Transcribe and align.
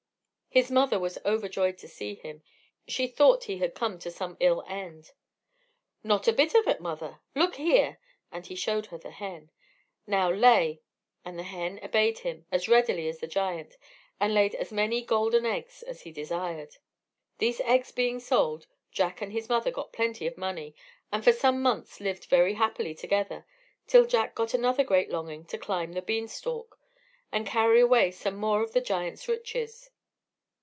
His 0.53 0.69
mother 0.69 0.99
was 0.99 1.17
overjoyed 1.23 1.77
to 1.77 1.87
see 1.87 2.13
him. 2.15 2.43
She 2.85 3.07
thought 3.07 3.45
he 3.45 3.59
had 3.59 3.73
come 3.73 3.97
to 3.99 4.11
some 4.11 4.35
ill 4.41 4.65
end. 4.67 5.13
"Not 6.03 6.27
a 6.27 6.33
bit 6.33 6.53
of 6.55 6.67
it, 6.67 6.81
mother. 6.81 7.21
Look 7.33 7.55
here!" 7.55 8.01
and 8.33 8.45
he 8.45 8.53
showed 8.55 8.87
her 8.87 8.97
the 8.97 9.11
hen. 9.11 9.49
"Now 10.05 10.29
lay;" 10.29 10.81
and 11.23 11.39
the 11.39 11.43
hen 11.43 11.79
obeyed 11.81 12.19
him 12.19 12.47
as 12.51 12.67
readily 12.67 13.07
as 13.07 13.19
the 13.19 13.27
giant, 13.27 13.77
and 14.19 14.33
laid 14.33 14.53
as 14.55 14.73
many 14.73 15.01
golden 15.01 15.45
eggs 15.45 15.83
as 15.83 16.01
he 16.01 16.11
desired. 16.11 16.75
These 17.37 17.61
eggs 17.61 17.93
being 17.93 18.19
sold, 18.19 18.67
Jack 18.91 19.21
and 19.21 19.31
his 19.31 19.47
mother 19.47 19.71
got 19.71 19.93
plenty 19.93 20.27
of 20.27 20.37
money, 20.37 20.75
and 21.13 21.23
for 21.23 21.31
some 21.31 21.61
months 21.61 22.01
lived 22.01 22.25
very 22.25 22.55
happily 22.55 22.93
together; 22.93 23.45
till 23.87 24.03
Jack 24.05 24.35
got 24.35 24.53
another 24.53 24.83
great 24.83 25.09
longing 25.09 25.45
to 25.45 25.57
climb 25.57 25.93
the 25.93 26.01
bean 26.01 26.27
stalk, 26.27 26.77
and 27.31 27.47
carry 27.47 27.79
away 27.79 28.11
some 28.11 28.35
more 28.35 28.61
of 28.61 28.73
the 28.73 28.81
giant's 28.81 29.29
riches. 29.29 29.87